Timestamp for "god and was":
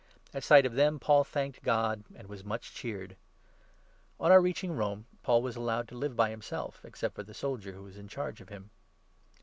1.61-2.43